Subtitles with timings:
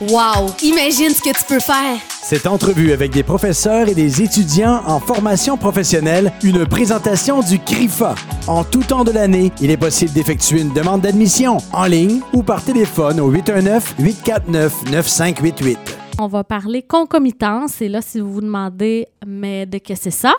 [0.00, 0.50] Wow!
[0.62, 1.98] Imagine ce que tu peux faire!
[2.22, 8.14] Cette entrevue avec des professeurs et des étudiants en formation professionnelle, une présentation du CRIFA.
[8.46, 12.42] En tout temps de l'année, il est possible d'effectuer une demande d'admission en ligne ou
[12.42, 15.76] par téléphone au 819-849-9588.
[16.18, 17.80] On va parler concomitance.
[17.80, 20.34] Et là, si vous vous demandez, mais de qu'est-ce que c'est ça?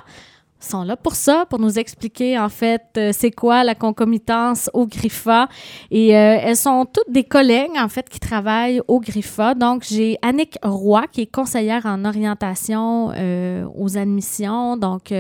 [0.64, 4.86] Sont là pour ça, pour nous expliquer en fait euh, c'est quoi la concomitance au
[4.86, 5.48] GRIFA.
[5.92, 9.56] Et euh, elles sont toutes des collègues en fait qui travaillent au GRIFA.
[9.56, 14.78] Donc j'ai Annick Roy qui est conseillère en orientation euh, aux admissions.
[14.78, 15.14] Donc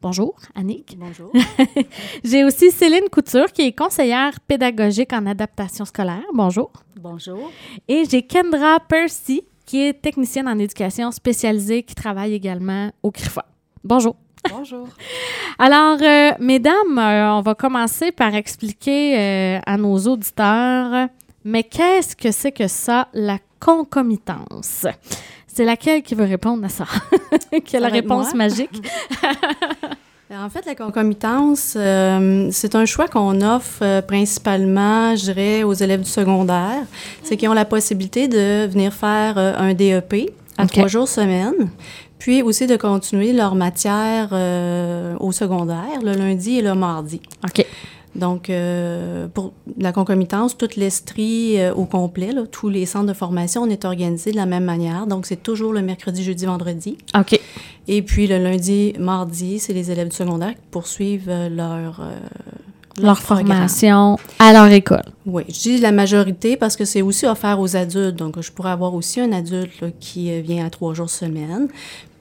[0.00, 0.96] bonjour Annick.
[0.98, 1.32] Bonjour.
[2.24, 6.22] j'ai aussi Céline Couture qui est conseillère pédagogique en adaptation scolaire.
[6.34, 6.70] Bonjour.
[7.00, 7.50] Bonjour.
[7.88, 13.46] Et j'ai Kendra Percy qui est technicienne en éducation spécialisée qui travaille également au GRIFA.
[13.84, 14.16] Bonjour.
[14.50, 14.88] Bonjour.
[15.58, 21.08] Alors, euh, mesdames, euh, on va commencer par expliquer euh, à nos auditeurs,
[21.44, 24.86] mais qu'est-ce que c'est que ça, la concomitance?
[25.46, 26.86] C'est laquelle qui veut répondre à ça?
[27.64, 28.82] qui a la réponse magique?
[30.34, 31.76] En fait, la concomitance,
[32.52, 36.86] c'est un choix qu'on offre principalement, je dirais, aux élèves du secondaire.
[37.22, 41.70] C'est qu'ils ont la possibilité de venir faire un DEP à trois jours semaine,
[42.22, 47.20] puis aussi de continuer leur matière euh, au secondaire, le lundi et le mardi.
[47.42, 47.66] OK.
[48.14, 53.62] Donc, euh, pour la concomitance, toute l'Estrie euh, au complet, tous les centres de formation,
[53.62, 55.08] on est organisé de la même manière.
[55.08, 56.96] Donc, c'est toujours le mercredi, jeudi, vendredi.
[57.18, 57.40] OK.
[57.88, 62.00] Et puis, le lundi, mardi, c'est les élèves du secondaire qui poursuivent leur
[63.00, 65.04] leur formation à leur école.
[65.26, 68.16] Oui, je dis la majorité parce que c'est aussi offert aux adultes.
[68.16, 71.68] Donc, je pourrais avoir aussi un adulte qui euh, vient à trois jours semaine,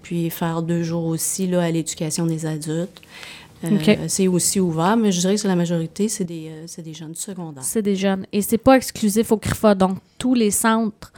[0.01, 3.01] puis faire deux jours aussi là, à l'éducation des adultes.
[3.63, 7.13] Euh, c'est aussi ouvert, mais je dirais que la majorité, c'est des, euh, des jeunes
[7.13, 7.63] secondaires.
[7.63, 8.25] C'est des jeunes.
[8.31, 9.75] Et c'est pas exclusif au CRIFA.
[9.75, 11.13] Donc, tous les centres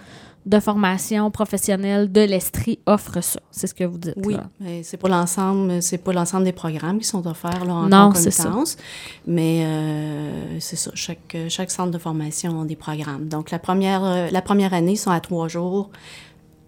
[0.45, 3.39] de formation professionnelle de l'Estrie offre ça.
[3.51, 4.15] C'est ce que vous dites.
[4.17, 7.87] Oui, mais c'est pas l'ensemble, c'est pas l'ensemble des programmes qui sont offerts là, en
[7.87, 8.77] non, concomitance.
[9.25, 10.91] Mais euh, c'est ça.
[10.95, 13.29] Chaque, chaque centre de formation a des programmes.
[13.29, 15.89] Donc la première, euh, la première année, ils sont à trois jours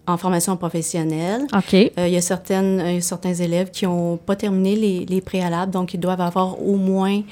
[0.06, 1.46] en formation professionnelle.
[1.52, 1.74] OK.
[1.74, 5.94] Euh, il y a certaines, certains élèves qui n'ont pas terminé les, les, préalables, donc
[5.94, 7.22] ils doivent avoir au moins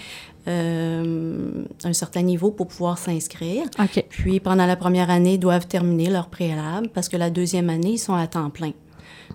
[0.47, 3.65] euh, un certain niveau pour pouvoir s'inscrire.
[4.11, 7.93] Puis pendant la première année, ils doivent terminer leur préalable parce que la deuxième année,
[7.93, 8.73] ils sont à temps plein.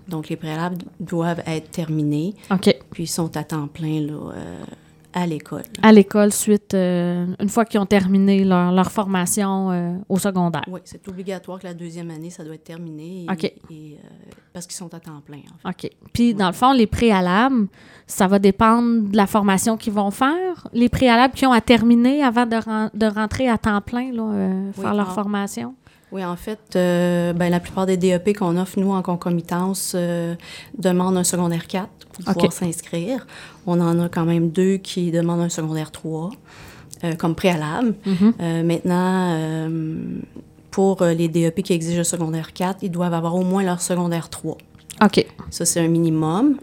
[0.06, 2.34] Donc les préalables doivent être terminés.
[2.92, 4.64] Puis ils sont à temps plein là, euh,
[5.12, 5.64] à l'école.
[5.82, 10.64] À l'école, suite, euh, une fois qu'ils ont terminé leur, leur formation euh, au secondaire.
[10.68, 13.26] Oui, c'est obligatoire que la deuxième année, ça doit être terminé.
[13.30, 13.44] OK.
[13.44, 13.96] Et, euh,
[14.52, 15.40] parce qu'ils sont à temps plein.
[15.64, 15.86] En fait.
[15.86, 15.92] OK.
[16.12, 17.66] Puis, dans le fond, les préalables,
[18.06, 20.68] ça va dépendre de la formation qu'ils vont faire.
[20.72, 22.56] Les préalables qu'ils ont à terminer avant de,
[22.96, 25.74] de rentrer à temps plein, là, faire leur formation.
[26.12, 29.94] Oui, en fait, ben, la plupart des DEP qu'on offre, nous, en concomitance,
[30.76, 33.26] demandent un secondaire 4 pour pouvoir s'inscrire.
[33.66, 36.30] On en a quand même deux qui demandent un secondaire 3
[37.04, 37.94] euh, comme préalable.
[38.40, 39.68] Euh, maintenant, euh,
[40.70, 44.28] pour les DEP qui exigent un secondaire 4, ils doivent avoir au moins leur secondaire
[44.28, 44.58] 3.
[45.02, 45.26] OK.
[45.50, 46.58] Ça, c'est un minimum.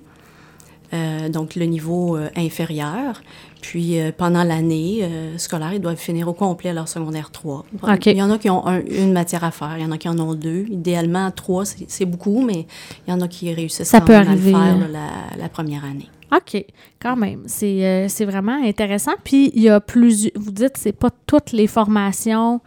[1.30, 3.22] donc, le niveau inférieur.
[3.68, 7.66] Puis euh, pendant l'année euh, scolaire, ils doivent finir au complet leur secondaire 3.
[8.06, 10.08] Il y en a qui ont une matière à faire, il y en a qui
[10.08, 10.66] en ont deux.
[10.70, 12.66] Idéalement, trois, c'est beaucoup, mais
[13.06, 14.54] il y en a qui réussissent Ça peut arriver.
[14.54, 15.08] à le faire
[15.38, 16.08] la, première année.
[16.34, 16.64] OK,
[17.02, 17.46] quand même.
[17.62, 19.16] Euh, c'est vraiment intéressant.
[19.26, 20.32] Puis il y a plusieurs.
[20.38, 22.62] Vous dites c'est pas toutes les formations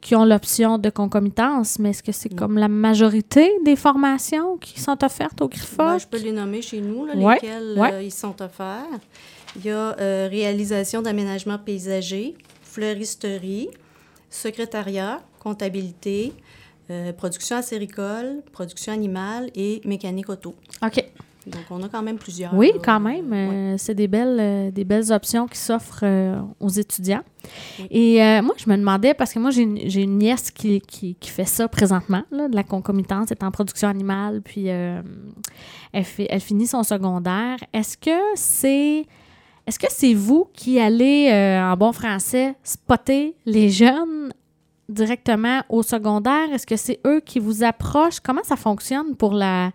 [0.00, 4.80] qui ont l'option de concomitance, mais est-ce que c'est comme la majorité des formations qui
[4.80, 5.48] sont offertes au?
[5.78, 8.98] Ben, je peux les nommer chez nous, lesquelles ils sont offerts.
[9.56, 13.68] Il y a euh, réalisation d'aménagement paysager, fleuristerie,
[14.28, 16.32] secrétariat, comptabilité,
[16.90, 20.54] euh, production acéricole, production animale et mécanique auto.
[20.84, 21.04] OK.
[21.46, 22.54] Donc, on a quand même plusieurs.
[22.54, 23.32] Oui, quand même.
[23.32, 26.04] Euh, c'est des belles, des belles options qui s'offrent
[26.60, 27.22] aux étudiants.
[27.90, 31.66] Et moi, je me demandais, parce que moi, j'ai une, nièce qui, qui, fait ça
[31.66, 35.02] présentement, de la concomitance, elle est en production animale, puis elle,
[36.04, 37.56] fait, elle finit son secondaire.
[37.72, 39.06] Est-ce que c'est
[39.70, 44.32] est-ce que c'est vous qui allez, euh, en bon français, spotter les jeunes
[44.88, 46.52] directement au secondaire?
[46.52, 48.18] Est-ce que c'est eux qui vous approchent?
[48.18, 49.70] Comment ça fonctionne pour la,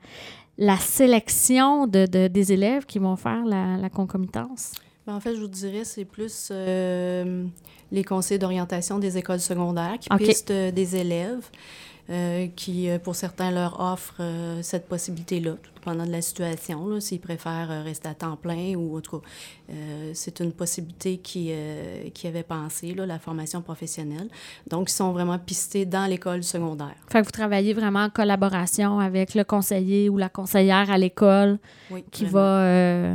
[0.58, 4.74] la sélection de, des élèves qui vont faire la, concomitance?
[5.08, 10.10] Ben, en fait, je vous dirais, c'est plus les conseils d'orientation des écoles secondaires qui
[10.18, 11.50] pistent des élèves.
[12.12, 17.00] Euh, qui, euh, pour certains, leur offrent euh, cette possibilité-là, tout dépendant de la situation,
[17.00, 19.22] s'ils préfèrent rester à temps plein ou autre.
[20.14, 21.52] c'est une possibilité qui,
[22.14, 24.28] qui avait pensé, là, la formation professionnelle.
[24.68, 26.96] Donc, ils sont vraiment pistés dans l'école secondaire.
[27.10, 31.60] Fait que vous travaillez vraiment en collaboration avec le conseiller ou la conseillère à l'école
[32.12, 33.14] qui va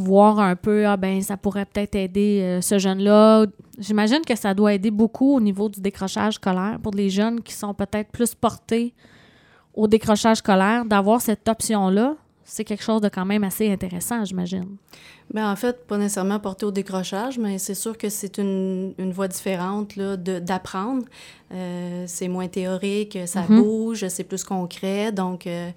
[0.00, 3.46] voir un peu, ah ben ça pourrait peut-être aider euh, ce jeune-là.
[3.78, 7.52] J'imagine que ça doit aider beaucoup au niveau du décrochage scolaire pour les jeunes qui
[7.52, 8.94] sont peut-être plus portés
[9.74, 12.16] au décrochage scolaire, d'avoir cette option-là,
[12.50, 14.76] c'est quelque chose de quand même assez intéressant, j'imagine.
[15.32, 19.12] Bien, en fait, pas nécessairement porté au décrochage, mais c'est sûr que c'est une, une
[19.12, 21.04] voie différente d'apprendre.
[21.52, 23.62] Euh, c'est moins théorique, ça mhm.
[23.62, 25.12] bouge, c'est plus concret.
[25.12, 25.70] Donc, euh,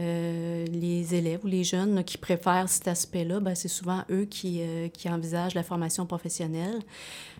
[0.00, 4.60] euh, les élèves ou les jeunes qui préfèrent cet aspect-là, ben, c'est souvent eux qui,
[4.92, 6.80] qui, envisagent la formation professionnelle.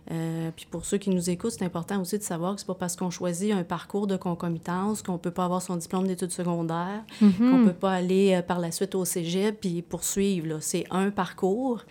[0.06, 2.96] Puis pour ceux qui nous écoutent, c'est important aussi de savoir que c'est pas parce
[2.96, 7.32] qu'on choisit un parcours de concomitance qu'on peut pas avoir son diplôme d'études secondaires, mhm.
[7.38, 10.58] qu'on peut pas aller par la suite au cégep puis poursuivre.
[10.60, 11.84] C'est un parcours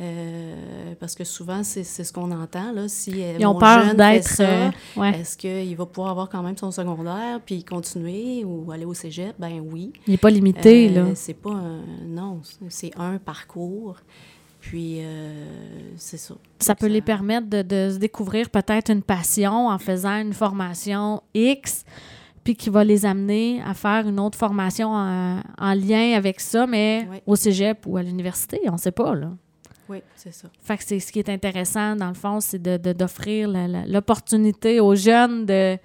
[0.00, 2.72] euh, parce que souvent, c'est ce qu'on entend.
[2.72, 2.86] Là.
[2.86, 4.40] Si euh, Ils ont peur d'être.
[4.40, 4.70] Euh,
[5.02, 9.34] est-ce qu'il va pouvoir avoir quand même son secondaire puis continuer ou aller au cégep?
[9.38, 9.92] Ben oui.
[10.06, 11.06] Il n'est pas limité, là.
[11.14, 11.80] C'est pas un.
[12.06, 13.96] Non, c'est un parcours.
[14.68, 15.00] Puis,
[15.96, 16.34] c'est ça.
[16.58, 21.22] Ça peut les permettre de, de se découvrir peut-être une passion en faisant une formation
[21.32, 21.84] X
[22.48, 27.06] puis qui va les amener à faire une autre formation en, lien avec ça, mais
[27.26, 29.32] au cégep ou à l'université, on ne sait pas, là.
[29.86, 30.48] Oui, c'est ça.
[30.62, 34.94] Fait que c'est ce qui est intéressant, dans le fond, c'est d'offrir de, l'opportunité aux
[34.94, 35.76] jeunes de,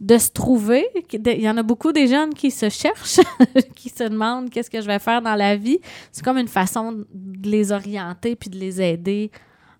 [0.00, 0.86] de se trouver.
[1.12, 3.20] Il y en a beaucoup des jeunes qui se cherchent,
[3.76, 5.80] qui se demandent qu'est-ce que je vais faire dans la vie.
[6.10, 9.30] C'est comme une façon de les orienter puis de les aider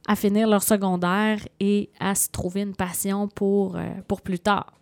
[0.07, 4.80] à finir leur secondaire et à se trouver une passion pour, euh, pour plus tard.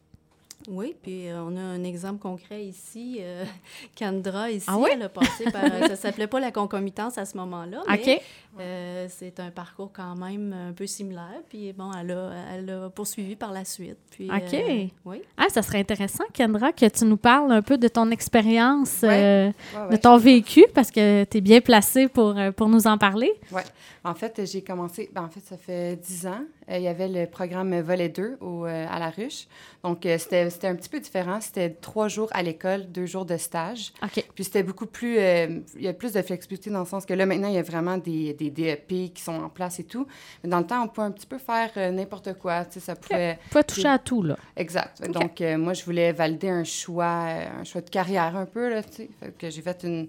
[0.71, 3.19] Oui, puis euh, on a un exemple concret ici.
[3.21, 3.45] Euh,
[3.97, 5.63] Kendra, ici, ah elle a passé par...
[5.63, 8.21] ça s'appelait pas la concomitance à ce moment-là, mais
[8.61, 11.41] euh, c'est un parcours quand même un peu similaire.
[11.49, 13.97] Puis bon, elle a, elle a poursuivi par la suite.
[14.11, 14.91] Puis, OK.
[15.07, 15.23] oui.
[15.37, 19.97] Ah, ça serait intéressant, Kendra, que tu nous parles un peu de ton expérience, de
[19.97, 23.33] ton vécu, parce que tu es bien placée pour, pour nous en parler.
[23.53, 23.63] Oui.
[24.05, 25.09] En fait, j'ai commencé...
[25.13, 26.45] Ben, en fait, ça fait dix ans.
[26.71, 29.47] Il y avait le programme Volet 2 au, à La Ruche.
[29.83, 31.41] Donc, c'était c'était un petit peu différent.
[31.41, 33.93] C'était trois jours à l'école, deux jours de stage.
[34.35, 35.19] Puis c'était beaucoup plus...
[35.19, 37.59] Euh, il y a plus de flexibilité dans le sens que là, maintenant, il y
[37.59, 40.07] a vraiment des, des DEP qui sont en place et tout.
[40.43, 42.65] Mais dans le temps, on pouvait un petit peu faire euh, n'importe quoi.
[42.65, 43.39] Tu sais, ça pouvait...
[43.47, 44.37] On pouvait toucher à tout, là.
[44.57, 45.09] Exact.
[45.11, 48.83] Donc, euh, moi, je voulais valider un choix, un choix de carrière un peu, là,
[48.83, 49.11] tu sais.
[49.39, 50.09] que j'ai fait une...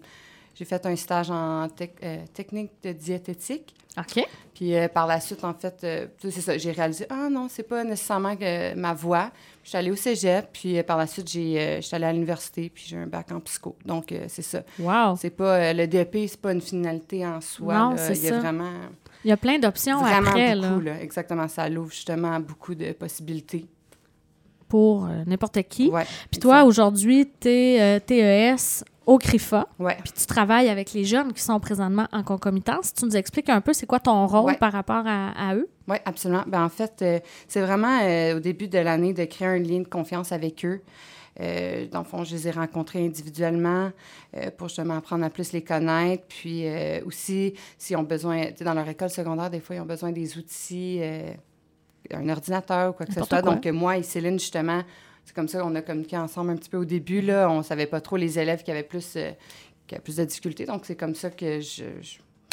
[0.56, 1.70] J'ai fait un stage en
[2.34, 3.74] technique de diététique.
[4.00, 4.26] OK.
[4.54, 5.86] Puis par la suite, en fait,
[6.20, 9.32] c'est ça, j'ai réalisé, ah non, c'est pas nécessairement que ma voie.
[9.70, 12.06] Je suis allée au cégep, puis euh, par la suite, j'ai, euh, je suis allée
[12.06, 13.76] à l'université, puis j'ai un bac en psycho.
[13.86, 14.64] Donc, euh, c'est ça.
[14.80, 15.16] Wow!
[15.16, 17.76] C'est pas, le DEP, c'est pas une finalité en soi.
[17.76, 18.72] Non, c'est Il y a vraiment...
[19.24, 21.00] Il y a plein d'options vraiment après, beaucoup, là.
[21.02, 21.48] Exactement.
[21.48, 23.68] Ça ouvre justement beaucoup de possibilités.
[24.70, 25.90] Pour n'importe qui.
[25.90, 29.68] Ouais, puis toi, aujourd'hui, tu es TES au CRIFA.
[30.04, 32.94] Puis tu travailles avec les jeunes qui sont présentement en concomitance.
[32.94, 35.68] Tu nous expliques un peu c'est quoi ton rôle par rapport à, eux?
[35.88, 36.44] Oui, absolument.
[36.46, 39.80] Ben, en fait, euh, c'est vraiment euh, au début de l'année de créer un lien
[39.80, 40.82] de confiance avec eux.
[41.42, 43.92] Euh, dans le fond, je les ai rencontrés individuellement
[44.58, 46.26] pour justement apprendre à plus les connaître.
[46.28, 46.66] Puis
[47.04, 51.02] aussi, s'ils ont besoin, dans leur école secondaire, des fois, ils ont besoin des outils,
[52.14, 53.42] un ordinateur ou quoi que ce soit.
[53.42, 54.84] Donc, moi et Céline, justement,
[55.30, 57.22] c'est comme ça qu'on a communiqué ensemble un petit peu au début.
[57.22, 57.52] Là.
[57.52, 59.30] On savait pas trop les élèves qui avaient plus, euh,
[59.86, 60.66] qui avaient plus de difficultés.
[60.66, 61.84] Donc, c'est comme ça que je,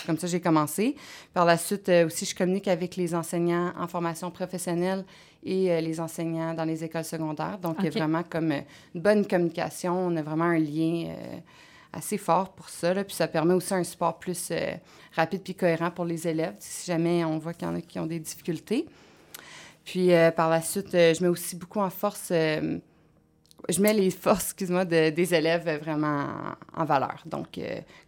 [0.04, 0.94] comme ça j'ai commencé.
[1.32, 5.06] Par la suite, euh, aussi, je communique avec les enseignants en formation professionnelle
[5.42, 7.56] et euh, les enseignants dans les écoles secondaires.
[7.62, 9.98] Donc, il y a vraiment comme une bonne communication.
[10.08, 11.14] On a vraiment un lien
[11.94, 12.92] assez fort pour ça.
[12.92, 13.04] Là.
[13.04, 14.52] Puis ça permet aussi un support plus
[15.14, 17.98] rapide puis cohérent pour les élèves, si jamais on voit qu'il y en a qui
[17.98, 18.86] ont des difficultés.
[19.86, 22.78] Puis euh, par la suite, euh, je mets aussi beaucoup en force, euh,
[23.68, 26.26] je mets les forces, excuse-moi, des élèves vraiment
[26.76, 27.22] en, valeur.
[27.24, 27.58] Donc,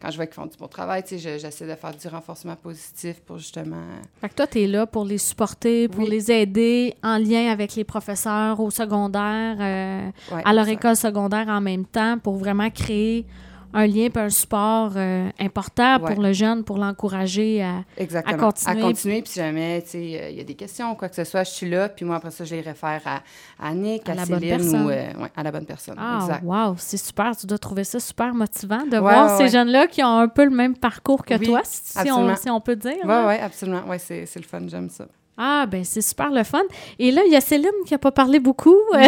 [0.00, 2.54] quand je vois qu'ils font du bon travail, tu sais, j'essaie de faire du renforcement
[2.54, 3.82] positif pour justement...
[4.20, 7.74] Fait que toi, tu es là pour les supporter, pour les aider en lien avec
[7.74, 13.26] les professeurs au secondaire, à leur école secondaire en même temps, pour vraiment créer
[13.74, 18.80] un lien et un support euh, important pour le jeune, pour l'encourager à, à, continuer.
[18.80, 21.44] À continuer, puis si jamais il y a des questions ou quoi que ce soit,
[21.44, 23.22] je suis là, puis moi, après ça, je les réfère à,
[23.58, 24.86] Annick, à, la bonne personne.
[24.86, 25.96] ou à la bonne personne.
[25.98, 27.36] Ah, wow, c'est super.
[27.36, 30.50] Tu dois trouver ça super motivant de voir ces jeunes-là qui ont un peu le
[30.50, 32.96] même parcours que toi, si on, si on, peut dire.
[33.04, 33.82] Oui, oui, absolument.
[33.88, 35.06] Oui, c'est le fun, j'aime ça.
[35.40, 36.62] Ah, ben c'est super le fun.
[36.98, 38.76] Et là, il y a Céline qui n'a pas parlé beaucoup.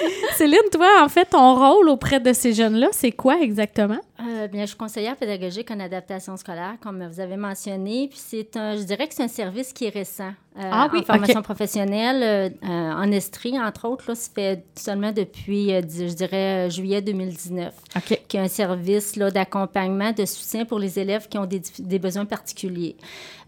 [0.36, 3.98] Céline, toi, en fait, ton rôle auprès de ces jeunes-là, c'est quoi exactement?
[4.20, 8.08] Euh, bien, je suis conseillère pédagogique en adaptation scolaire, comme vous avez mentionné.
[8.08, 10.32] Puis c'est un, je dirais que c'est un service qui est récent.
[10.58, 15.12] Euh, ah oui, en formation professionnelle, euh, en Estrie, entre autres, là, ça fait seulement
[15.12, 18.20] depuis, je dirais, juillet 2019, OK.
[18.26, 22.24] qui a un service d'accompagnement, de soutien pour les élèves qui ont des, des besoins
[22.24, 22.96] particuliers.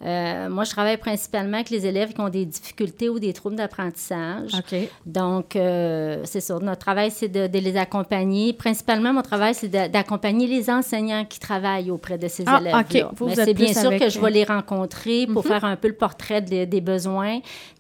[0.01, 4.53] moi, je travaille principalement avec les élèves qui ont des difficultés ou des troubles d'apprentissage.
[4.55, 4.79] OK.
[5.05, 6.59] Donc, c'est ça.
[6.61, 8.53] Notre travail, c'est de, de, les accompagner.
[8.53, 13.11] Principalement, mon travail, c'est d'accompagner les enseignants qui travaillent auprès de ces ah, élèves-là.
[13.35, 15.51] c'est bien sûr que je vais les rencontrer pour mhm.
[15.51, 17.00] faire un peu le portrait des besoins,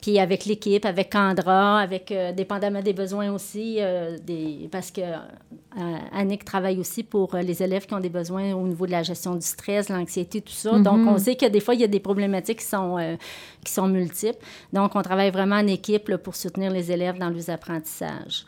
[0.00, 5.00] puis avec l'équipe, avec Candra, avec, euh, dépendamment des besoins aussi, euh, des, parce que
[5.00, 9.02] euh, Annick travaille aussi pour les élèves qui ont des besoins au niveau de la
[9.02, 10.78] gestion du stress, l'anxiété, tout ça.
[10.78, 11.08] Donc, mhm.
[11.08, 13.16] on sait que des fois, il y a des problématiques qui sont,
[13.64, 14.38] qui sont multiples.
[14.72, 18.44] Donc, on travaille vraiment en équipe pour soutenir les élèves dans leurs apprentissages.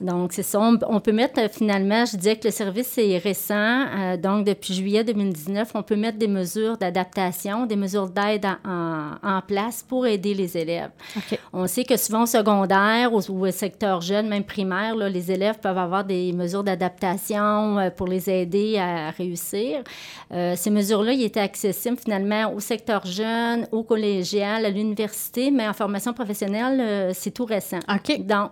[0.00, 0.60] Donc, c'est ça.
[0.60, 3.54] On, peut mettre euh, finalement, je disais que le service est récent.
[3.54, 9.40] Euh, donc, depuis juillet 2019, on peut mettre des mesures d'adaptation, des mesures d'aide en,
[9.46, 10.90] place pour aider les élèves.
[11.52, 15.78] On sait que souvent au secondaire ou, au secteur jeune, même primaire, les élèves peuvent
[15.78, 19.82] avoir des mesures d'adaptation euh, pour les aider à réussir.
[20.30, 25.72] ces mesures-là, ils étaient accessibles finalement au secteur jeune, au collégial, à l'université, mais en
[25.72, 27.78] formation professionnelle, c'est tout récent.
[28.18, 28.50] Donc,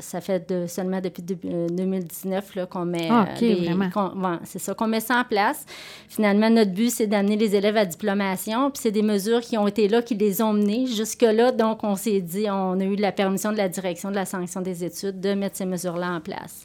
[0.00, 5.20] ça fait seulement depuis 2019 euh, qu'on met ah, euh, c'est ça qu'on met ça
[5.20, 5.64] en place.
[6.08, 9.66] Finalement, notre but c'est d'amener les élèves à diplomation, puis c'est des mesures qui ont
[9.66, 11.52] été là qui les ont menés jusque là.
[11.52, 14.60] Donc on s'est dit, on a eu la permission de la direction de la sanction
[14.60, 16.62] des études de mettre ces mesures-là en place.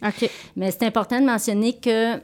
[0.55, 2.19] Mais c'est important de mentionner que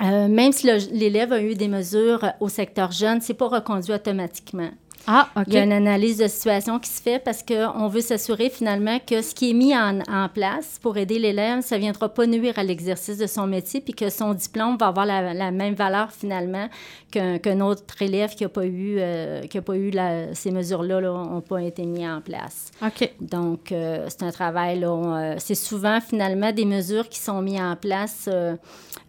[0.00, 4.70] euh, même si l'élève a eu des mesures au secteur jeune, c'est pas reconduit automatiquement.
[5.06, 8.50] Ah, Il y a une analyse de situation qui se fait parce qu'on veut s'assurer
[8.50, 12.26] finalement que ce qui est mis en, place pour aider l'élève, ça ne viendra pas
[12.26, 16.12] nuire à l'exercice de son métier puis que son diplôme va avoir la, même valeur
[16.12, 16.68] finalement
[17.10, 19.92] qu'un autre élève qui n'a pas eu, euh, qui a pas eu
[20.32, 22.70] ces mesures-là n'ont pas été mis en place.
[22.82, 23.10] OK.
[23.20, 27.76] Donc, euh, c'est un travail, euh, c'est souvent finalement des mesures qui sont mises en
[27.76, 28.28] place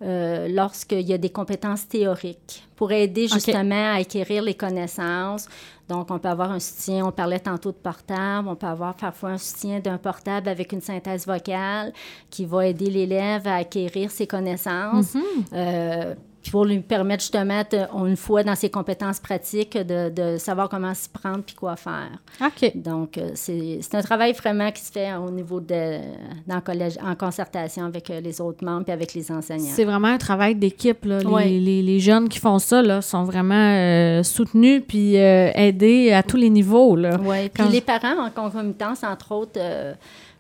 [0.02, 5.48] lorsqu'il y a des compétences théoriques pour aider justement à acquérir les connaissances.
[5.88, 9.32] Donc, on peut avoir un soutien, on parlait tantôt de portable, on peut avoir parfois
[9.32, 11.94] un soutien d'un portable avec une synthèse vocale
[12.30, 15.14] qui va aider l'élève à acquérir ses connaissances.
[15.14, 16.16] Mm
[16.52, 17.64] pour lui permettre justement,
[18.06, 22.10] une fois dans ses compétences pratiques, de, savoir comment s'y prendre puis quoi faire.
[22.42, 22.72] OK.
[22.76, 26.00] Donc, euh, c'est un travail vraiment qui se fait au niveau de,
[26.48, 29.72] dans le collège, en concertation avec euh, les autres membres puis avec les enseignants.
[29.74, 31.06] C'est vraiment un travail d'équipe.
[31.06, 36.24] Les, les, les, jeunes qui font ça là, sont vraiment euh, soutenus puis aidés à
[36.24, 36.98] tous les niveaux.
[36.98, 39.60] Oui, puis les parents en concomitance, entre autres,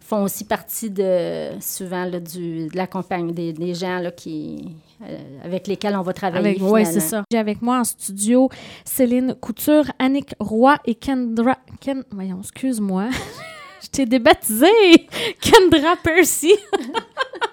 [0.03, 4.65] font aussi partie de souvent là, du, de la compagnie des, des gens là, qui
[4.65, 4.92] euh,
[5.43, 6.57] avec lesquels on va travailler.
[6.61, 7.23] Oui, c'est ça.
[7.31, 8.49] J'ai avec moi en studio
[8.85, 11.57] Céline Couture, Annick Roy et Kendra.
[11.79, 13.09] Ken, voyons, excuse-moi.
[13.83, 14.67] Je t'ai débaptisée!
[15.41, 16.53] Kendra Percy!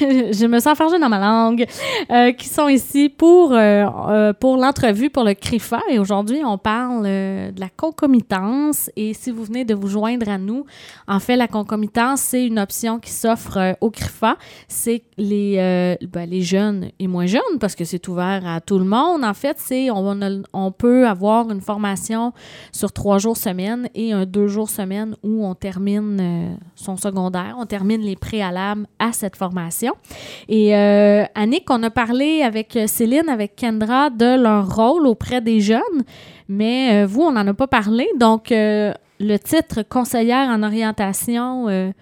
[0.00, 1.66] je me sens fargée dans ma langue,
[2.10, 5.80] euh, qui sont ici pour, euh, euh, pour l'entrevue pour le CRIFA.
[5.90, 8.90] Et aujourd'hui, on parle de la concomitance.
[8.96, 10.64] Et si vous venez de vous joindre à nous,
[11.06, 14.36] en fait, la concomitance, c'est une option qui s'offre au CRIFA.
[14.68, 18.84] C'est les, ben, les jeunes et moins jeunes, parce que c'est ouvert à tout le
[18.84, 19.24] monde.
[19.24, 20.18] En fait, c'est on,
[20.52, 22.32] on peut avoir une formation
[22.72, 27.66] sur trois jours semaine et un deux jours semaine où on termine son secondaire, on
[27.66, 29.94] termine les préalables à cette formation.
[30.48, 35.60] Et euh, Annick, on a parlé avec Céline, avec Kendra de leur rôle auprès des
[35.60, 36.02] jeunes,
[36.48, 38.08] mais euh, vous, on n'en a pas parlé.
[38.18, 41.92] Donc, euh, le titre conseillère en orientation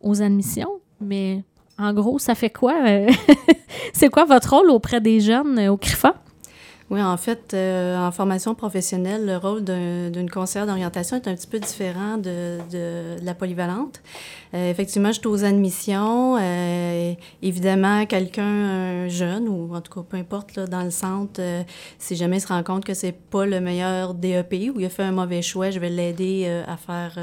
[0.00, 1.42] aux admissions, mais
[1.76, 2.74] en gros, ça fait quoi?
[3.92, 6.14] C'est quoi votre rôle auprès des jeunes au CRIFA?
[6.90, 11.46] Oui, en fait, euh, en formation professionnelle, le rôle d'une conseillère d'orientation est un petit
[11.46, 14.00] peu différent de, de, la polyvalente.
[14.54, 16.38] Euh, effectivement, je suis aux admissions.
[16.40, 21.42] Euh, évidemment, quelqu'un jeune, ou en tout cas, peu importe, là, dans le centre,
[21.98, 24.88] si jamais il se rend compte que c'est pas le meilleur DEP ou il a
[24.88, 27.18] fait un mauvais choix, je vais l'aider à faire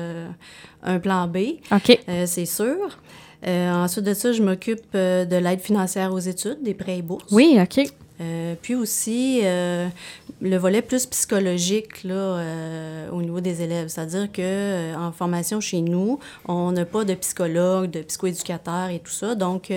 [0.84, 1.38] un plan B.
[1.72, 2.00] OK.
[2.27, 3.00] c'est sûr.
[3.43, 7.31] ensuite de ça, je m'occupe de l'aide financière aux études, des prêts et bourses.
[7.31, 7.88] Oui, OK.
[8.22, 9.89] Euh, puis aussi, euh,
[10.41, 13.89] le volet plus psychologique là, euh, au niveau des élèves.
[13.89, 19.12] C'est-à-dire que en formation chez nous, on n'a pas de psychologue, de psychoéducateur et tout
[19.12, 19.36] ça.
[19.36, 19.72] Donc,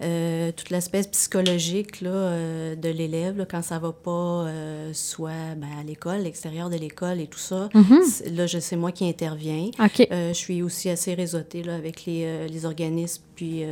[0.00, 4.46] toute l'aspect psychologique là, de l'élève, quand ça va pas,
[4.92, 8.34] soit ben, à l'école, l'extérieur de l'école et tout ça, mm-hmm.
[8.34, 9.70] là, c'est moi qui interviens.
[9.78, 13.64] je suis aussi assez réseautée là, avec les, les organismes, puis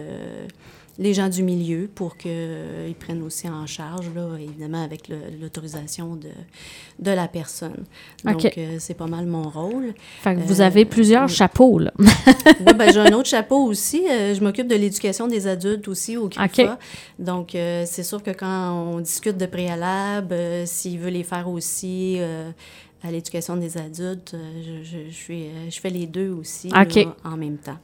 [1.01, 5.09] les gens du milieu pour qu'ils euh, prennent aussi en charge, là, évidemment, avec
[5.41, 6.29] l'autorisation de,
[6.99, 7.85] de la personne.
[8.23, 9.95] Donc, euh, c'est pas mal mon rôle.
[10.21, 11.93] Fait que vous avez euh, plusieurs chapeaux, là.
[11.99, 14.03] oui, ben, j'ai un autre chapeau aussi.
[14.07, 16.79] je m'occupe de l'éducation des adultes aussi au CRIFA.
[17.19, 22.19] Donc, c'est sûr que quand on discute de préalable, s'il veut les faire aussi
[23.03, 26.71] à l'éducation des adultes, je, je, suis, je fais les deux aussi
[27.25, 27.79] en même temps.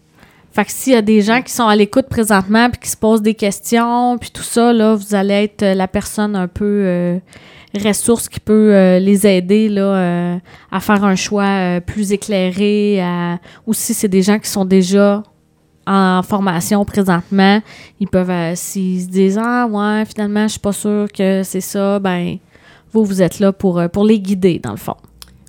[0.57, 2.97] Fait que s'il y a des gens qui sont à l'écoute présentement puis qui se
[2.97, 6.65] posent des questions puis tout ça, là, vous allez être euh, la personne un peu
[6.65, 7.19] euh,
[7.79, 10.41] ressource qui peut euh, les aider là,
[10.73, 13.05] à faire un choix plus éclairé.
[13.67, 15.23] Ou si c'est des gens qui sont déjà
[15.87, 17.61] en formation présentement,
[18.01, 21.99] ils peuvent, s'ils se disent Ah, ouais, finalement, je suis pas sûre que c'est ça,
[21.99, 22.39] ben,
[22.95, 24.97] vous, vous êtes là pour, pour les guider, dans le fond.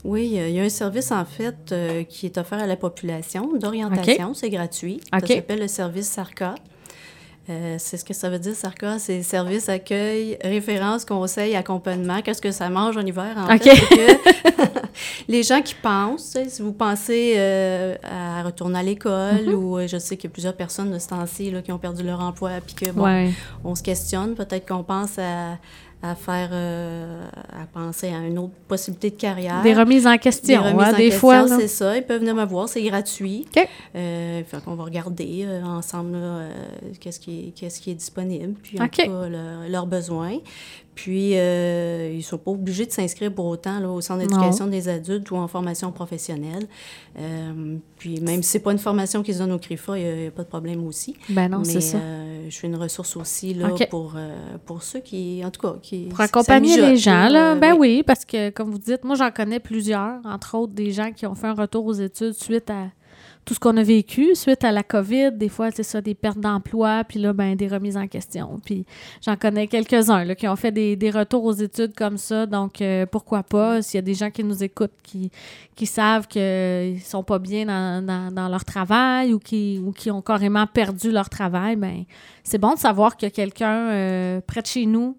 [0.07, 3.51] Oui, il y a un service en fait euh, qui est offert à la population
[3.57, 5.01] d'orientation, c'est gratuit.
[5.11, 6.55] Ça s'appelle le service SARCA.
[7.49, 12.21] Euh, c'est ce que ça veut dire, SARCA, c'est service, accueil, référence, conseil, accompagnement.
[12.21, 13.35] Qu'est-ce que ça mange en hiver?
[13.37, 14.81] En fait, que
[15.27, 19.53] les gens qui pensent, si vous pensez euh, à retourner à l'école, mm-hmm.
[19.53, 22.21] ou je sais qu'il y a plusieurs personnes de ce temps-ci qui ont perdu leur
[22.21, 23.31] emploi, puis que, bon,
[23.65, 25.57] on se questionne, peut-être qu'on pense à
[26.03, 29.61] à faire, euh, à penser à une autre possibilité de carrière.
[29.63, 31.47] Des remises en question, des, remises en des fois.
[31.47, 33.45] C'est ça, ils peuvent venir me voir, c'est gratuit.
[33.55, 33.67] OK.
[33.95, 36.51] Euh, fait qu'on va regarder euh, ensemble euh,
[36.99, 39.29] qu'est-ce qui, qu'est-ce qui est disponible, puis en tout cas,
[39.67, 40.37] leurs besoins.
[40.97, 44.65] Puis, euh, ils ne sont pas obligés de s'inscrire pour autant là, au centre d'éducation
[44.65, 46.67] des adultes ou en formation professionnelle.
[47.19, 50.03] Euh, puis, même si ce n'est pas une formation qui se donne au CRIFA, il
[50.03, 51.15] n'y a, pas de problème aussi.
[51.29, 51.99] Ben non, c'est ça.
[51.99, 54.15] Euh, je suis une ressource aussi là, pour,
[54.65, 56.05] pour ceux qui, en tout cas, qui.
[56.05, 57.53] Pour accompagner les gens, là.
[57.53, 58.01] ben oui.
[58.01, 61.35] parce que, comme vous dites, moi, j'en connais plusieurs, entre autres des gens qui ont
[61.35, 62.87] fait un retour aux études suite à
[63.47, 65.31] tout ce qu'on a vécu suite à la COVID.
[65.31, 68.59] Des fois, c'est ça, des pertes d'emploi, puis là, ben, des remises en question.
[68.63, 68.85] Puis
[69.25, 72.45] j'en connais quelques-uns qui ont fait des, retours aux études comme ça.
[72.45, 75.31] Donc, euh, pourquoi pas, s'il y a des gens qui nous écoutent, qui,
[75.85, 81.09] savent qu'ils sont pas bien dans, leur travail ou qui, ou qui ont carrément perdu
[81.09, 82.03] leur travail, ben
[82.43, 85.15] c'est bon de savoir qu'il y a quelqu'un euh, près de chez nous,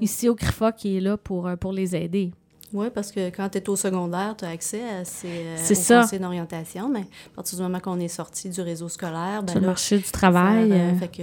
[0.00, 2.32] ici au CRIFA, qui est là pour, euh, pour les aider.
[2.76, 6.18] Oui, parce que quand tu es au secondaire, tu as accès à ces euh, conseils
[6.18, 9.96] d'orientation, mais à partir du moment qu'on est sorti du réseau scolaire, ben le marché
[9.96, 10.70] du travail.
[10.72, 11.22] Euh, fait que,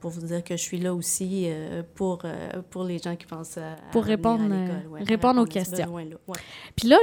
[0.00, 2.24] pour vous dire que je suis là aussi euh, pour,
[2.68, 4.44] pour les gens qui pensent à, pour répondre,
[5.00, 5.90] répondre aux questions.
[6.76, 6.98] Puis là,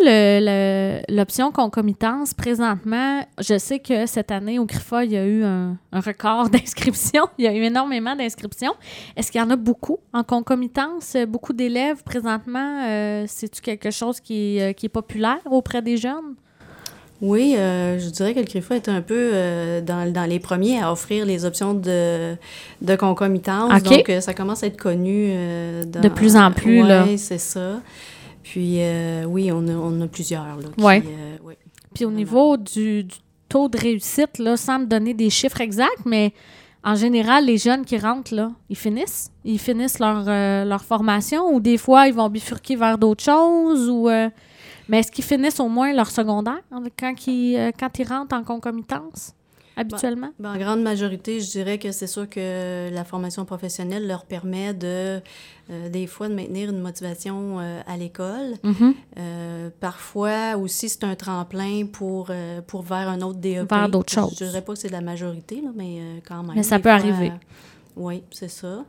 [1.10, 5.80] l'option concomitance, présentement, je sais que cette année, au GRIFA, il y a eu un,
[5.92, 7.28] un record d'inscriptions.
[7.40, 8.76] il y a eu énormément d'inscriptions.
[9.16, 11.18] Est-ce qu'il y en a beaucoup en concomitance?
[11.28, 13.26] Beaucoup d'élèves présentement?
[13.26, 16.36] C'est-tu quelque chose qui, euh, qui est populaire auprès des jeunes?
[17.22, 20.82] Oui, euh, je dirais que le CRIFA est un peu euh, dans, dans, les premiers
[20.82, 22.36] à offrir les options de,
[22.82, 23.84] de concomitance.
[23.84, 25.34] Donc, ça commence à être connu.
[25.34, 27.04] de plus en plus, là.
[27.06, 27.82] Oui, c'est ça.
[28.44, 28.80] Puis,
[29.28, 30.46] oui, on a, on a plusieurs.
[30.46, 30.84] Là, qui,
[31.44, 31.56] oui.
[31.94, 33.16] Puis, au niveau du, du,
[33.50, 36.32] taux de réussite, là, sans me donner des chiffres exacts, mais
[36.84, 39.32] en général, les jeunes qui rentrent, là, ils finissent.
[39.44, 43.90] Ils finissent leur, euh, formation ou des fois, ils vont bifurquer vers d'autres choses.
[43.90, 44.30] Euh,
[44.88, 46.62] mais est-ce qu'ils finissent au moins leur secondaire
[46.98, 49.34] quand ils, euh, quand ils rentrent en concomitance?
[49.80, 50.32] Habituellement?
[50.40, 54.74] Ben, en grande majorité, je dirais que c'est sûr que la formation professionnelle leur permet
[54.74, 55.22] de,
[55.70, 58.56] euh, des fois, de maintenir une motivation euh, à l'école.
[58.64, 58.94] Mm-hmm.
[59.18, 62.32] Euh, parfois aussi, c'est un tremplin pour,
[62.68, 63.70] pour vers un autre DEP.
[63.70, 64.36] Vers d'autres choses.
[64.38, 66.56] Je ne dirais pas que c'est de la majorité, là, mais quand même.
[66.56, 67.32] Mais ça peut arriver.
[67.96, 68.84] oui, c'est ça.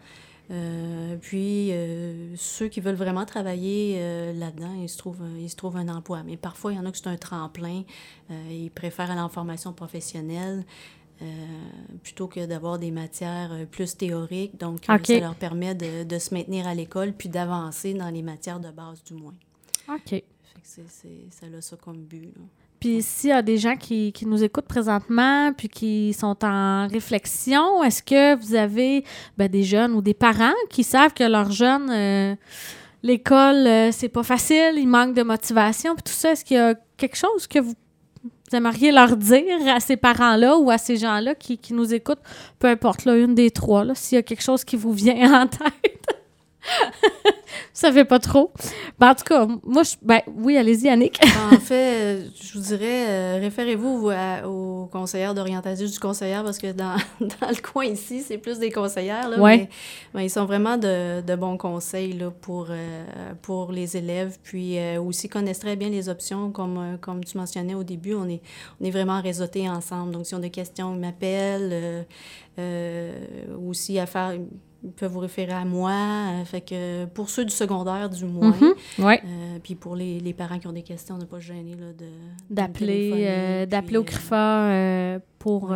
[0.50, 5.56] Euh, puis, euh, ceux qui veulent vraiment travailler euh, là-dedans, ils se, trouvent, ils se
[5.56, 6.22] trouvent un emploi.
[6.24, 7.84] Mais parfois, il y en a qui c'est un tremplin.
[8.50, 10.64] ils préfèrent aller en formation professionnelle
[12.02, 14.58] plutôt que d'avoir des matières plus théoriques.
[14.58, 18.58] Donc, ça leur permet de, de se maintenir à l'école puis d'avancer dans les matières
[18.58, 19.34] de base, du moins.
[19.88, 20.22] OK.
[20.62, 20.88] c'est,
[21.30, 22.32] ça a ça comme but.
[22.36, 22.42] Là.
[22.80, 27.84] Puis s'il y a des gens qui, nous écoutent présentement, puis qui sont en réflexion,
[27.84, 29.04] est-ce que vous avez
[29.36, 32.34] ben, des jeunes ou des parents qui savent que leurs jeunes, euh,
[33.02, 36.60] l'école, euh, c'est pas facile, ils manquent de motivation, puis tout ça, est-ce qu'il y
[36.60, 37.74] a quelque chose que vous
[38.50, 42.22] vous aimeriez leur dire à ces parents-là ou à ces gens-là qui, qui, nous écoutent,
[42.58, 45.46] peu importe, là, une des trois, s'il y a quelque chose qui vous vient en
[45.46, 45.99] tête?
[47.72, 48.52] ça fait pas trop.
[48.98, 51.18] Ben, en tout cas, moi, je, ben, oui, allez-y, Annick.
[51.52, 54.10] En fait, je vous dirais, euh, référez-vous
[54.46, 58.70] aux conseillères d'orientation du conseillère parce que dans, dans, le coin ici, c'est plus des
[58.70, 59.28] conseillères.
[59.28, 59.68] Là, mais,
[60.14, 63.04] ben, ils sont vraiment de, de, bons conseils là, pour, euh,
[63.42, 64.38] pour les élèves.
[64.42, 66.50] Puis euh, aussi, connaissent très bien les options.
[66.50, 68.42] Comme, comme tu mentionnais au début, on est,
[68.80, 70.12] on est vraiment réseautés ensemble.
[70.12, 72.06] Donc, si on a des questions, ils m'appellent.
[73.66, 74.34] aussi à faire
[74.82, 75.92] ils peuvent vous référer à moi.
[75.92, 78.56] Euh, fait que pour ceux du secondaire, du moins.
[78.60, 79.04] Mhm.
[79.04, 79.20] ouais.
[79.24, 82.06] Euh, puis pour les, les, parents qui ont des questions, on n'est pas gêné de
[82.48, 85.74] d'appeler euh, d'appeler au CRIFA pour,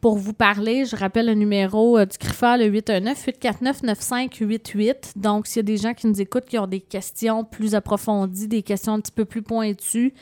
[0.00, 0.84] pour vous parler.
[0.84, 5.12] Je rappelle le numéro du CRIFA, le 819-849-9588.
[5.16, 8.48] Donc, s'il y a des gens qui nous écoutent qui ont des questions plus approfondies,
[8.48, 10.12] des questions un petit peu plus pointues,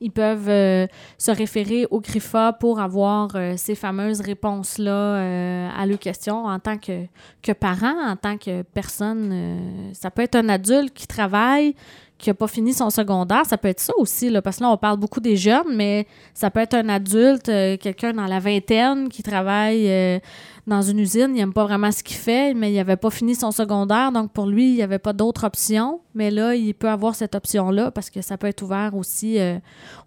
[0.00, 5.86] ils peuvent euh, se référer au CRIFA pour avoir euh, ces fameuses réponses-là euh, à
[5.86, 7.06] leurs questions en tant que,
[7.42, 9.90] que parent, en tant que personne.
[9.92, 11.74] ça peut être un adulte qui travaille,
[12.18, 13.46] qui n'a pas fini son secondaire.
[13.46, 16.06] Ça peut être ça aussi, là, parce que là, on parle beaucoup des jeunes, mais
[16.34, 20.20] ça peut être un adulte, quelqu'un dans la vingtaine qui travaille
[20.66, 23.34] dans une usine, il n'aime pas vraiment ce qu'il fait, mais il n'avait pas fini
[23.36, 26.00] son secondaire, donc pour lui, il n'y avait pas d'autre option.
[26.14, 29.58] Mais là, il peut avoir cette option-là parce que ça peut être ouvert aussi euh,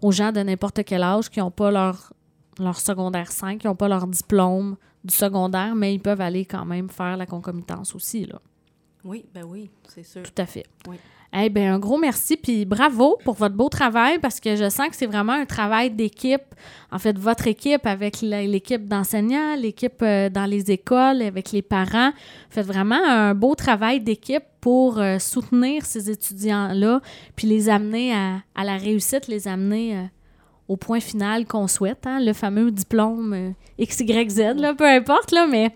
[0.02, 2.12] aux gens de n'importe quel âge qui n'ont pas leur,
[2.58, 6.66] leur secondaire 5, qui n'ont pas leur diplôme du secondaire, mais ils peuvent aller quand
[6.66, 8.26] même faire la concomitance aussi.
[8.26, 8.38] Là.
[9.04, 10.22] Oui, ben oui, c'est sûr.
[10.22, 10.66] Tout à fait.
[10.86, 10.96] Oui.
[11.32, 14.88] Eh bien, un gros merci, puis bravo pour votre beau travail, parce que je sens
[14.88, 16.42] que c'est vraiment un travail d'équipe.
[16.90, 22.10] En fait, votre équipe avec l'équipe d'enseignants, l'équipe euh, dans les écoles, avec les parents.
[22.50, 27.00] faites vraiment un beau travail d'équipe pour euh, soutenir ces étudiants-là,
[27.36, 30.02] puis les amener à, la réussite, les amener euh,
[30.66, 35.70] au point final qu'on souhaite, hein, le fameux diplôme XYZ, peu importe, là, mais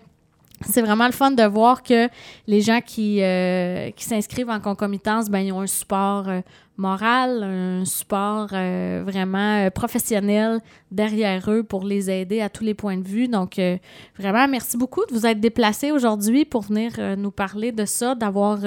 [0.69, 2.09] c'est vraiment le fun de voir que
[2.47, 6.41] les gens qui, euh, qui s'inscrivent en concomitance, ben, ils ont un support euh,
[6.77, 10.59] moral, un support euh, vraiment professionnel
[10.91, 13.27] derrière eux pour les aider à tous les points de vue.
[13.27, 13.59] Donc,
[14.17, 18.59] vraiment, merci beaucoup de vous être déplacés aujourd'hui pour venir nous parler de ça, d'avoir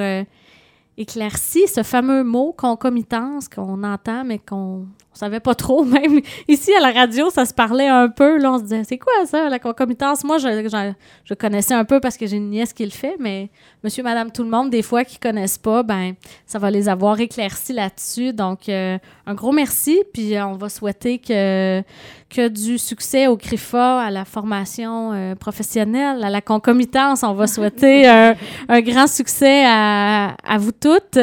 [0.99, 5.85] éclairci ce fameux mot concomitance qu'on entend, mais qu'on ne savait pas trop.
[5.85, 8.39] Même ici, à la radio, ça se parlait un peu.
[8.39, 10.25] Là, on se disait, c'est quoi ça, la concomitance?
[10.25, 10.69] Moi, je,
[11.25, 13.49] je, connaissais un peu parce que j'ai une nièce qui le fait, mais
[13.85, 16.15] monsieur, madame, tout le monde, des fois, qui ne connaissent pas, ben
[16.47, 18.33] ça va les avoir éclaircis là-dessus.
[18.33, 20.03] Donc, euh, un gros merci.
[20.13, 21.81] Puis, euh, on va souhaiter que,
[22.29, 27.23] que du succès au CRIFA, à la formation euh, professionnelle, à la concomitance.
[27.23, 28.35] On va souhaiter un,
[28.69, 31.19] un, grand succès à, à vous toutes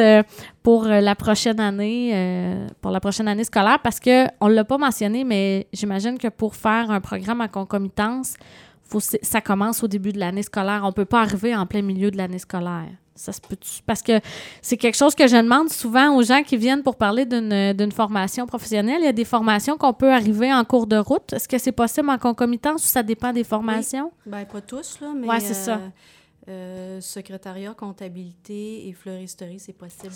[0.62, 5.24] pour la prochaine année, pour la prochaine année scolaire, parce que on l'a pas mentionné,
[5.24, 8.34] mais j'imagine que pour faire un programme à concomitance,
[8.88, 10.82] faut, ça commence au début de l'année scolaire.
[10.84, 12.88] On ne peut pas arriver en plein milieu de l'année scolaire.
[13.16, 14.20] Ça se peut parce que
[14.60, 18.46] c'est quelque chose que je demande souvent aux gens qui viennent pour parler d'une formation
[18.46, 18.98] professionnelle.
[19.00, 21.32] Il y a des formations qu'on peut arriver en cours de route.
[21.32, 24.12] Est-ce que c'est possible en concomitance ou ça dépend des formations?
[24.26, 24.32] Oui.
[24.32, 25.26] Ben, pas tous, là, mais.
[25.26, 25.80] Oui, c'est ça.
[26.48, 30.14] Euh, euh, secrétariat, comptabilité et fleuristerie, c'est possible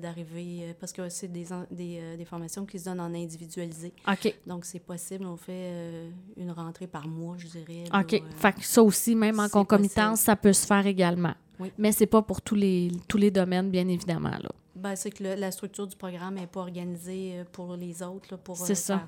[0.00, 3.92] d'arriver euh, parce que c'est des, des, euh, des, formations qui se donnent en individualisé.
[4.08, 4.34] OK.
[4.46, 5.24] Donc, c'est possible.
[5.26, 7.84] On fait une rentrée par mois, je dirais.
[7.94, 8.22] OK.
[8.36, 11.34] fait que ça aussi, même en concomitance, ça peut se faire également.
[11.58, 11.72] Oui.
[11.76, 14.30] Mais c'est pas pour tous les, tous les domaines, bien évidemment.
[14.30, 14.50] Là.
[14.74, 18.76] Ben, c'est que la structure du programme n'est pas organisée pour les autres pour faire
[18.76, 19.04] ça.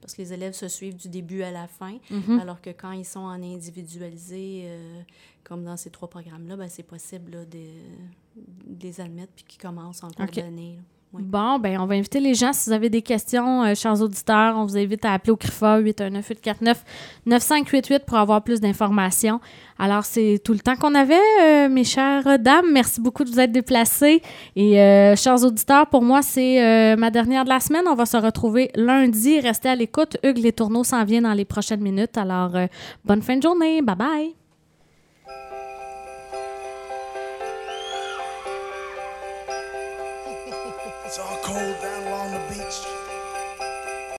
[0.00, 2.40] Parce que les élèves se suivent du début à la fin, mm-hmm.
[2.40, 4.68] alors que quand ils sont en individualisé,
[5.48, 7.58] comme dans ces trois programmes-là, ben, c'est possible de,
[8.82, 10.78] les admettre puis qu'ils commencent en cours d'année.
[11.10, 12.52] Bon, ben on va inviter les gens.
[12.52, 15.80] Si vous avez des questions, euh, chers auditeurs, on vous invite à appeler au CRIFA
[15.80, 19.40] 819-849-9588 pour avoir plus d'informations.
[19.78, 22.70] Alors, c'est tout le temps qu'on avait, euh, mes chères dames.
[22.70, 24.20] Merci beaucoup de vous être déplacés.
[24.54, 27.84] Et, euh, chers auditeurs, pour moi, c'est ma dernière de la semaine.
[27.88, 29.40] On va se retrouver lundi.
[29.40, 30.18] Restez à l'écoute.
[30.22, 32.18] Hugues Les Tourneaux s'en vient dans les prochaines minutes.
[32.18, 32.50] Alors,
[33.06, 33.80] bonne fin de journée.
[33.80, 34.34] Bye bye.